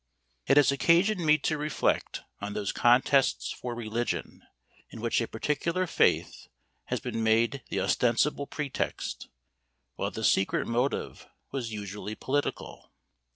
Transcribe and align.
It 0.47 0.57
has 0.57 0.71
occasioned 0.71 1.23
me 1.23 1.37
to 1.45 1.59
reflect 1.59 2.21
on 2.39 2.53
those 2.53 2.71
contests 2.71 3.51
for 3.51 3.75
religion, 3.75 4.41
in 4.89 4.99
which 4.99 5.21
a 5.21 5.27
particular 5.27 5.85
faith 5.85 6.47
has 6.85 6.99
been 6.99 7.21
made 7.21 7.61
the 7.69 7.81
ostensible 7.81 8.47
pretext, 8.47 9.27
while 9.97 10.09
the 10.09 10.23
secret 10.23 10.65
motive 10.65 11.27
was 11.51 11.71
usually 11.71 12.15
political. 12.15 12.91